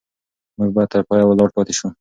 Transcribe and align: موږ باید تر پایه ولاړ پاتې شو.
موږ 0.57 0.69
باید 0.75 0.91
تر 0.93 1.01
پایه 1.07 1.25
ولاړ 1.27 1.49
پاتې 1.55 1.73
شو. 1.77 1.87